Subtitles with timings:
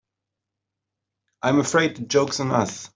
[1.43, 2.89] I'm afraid the joke's on us.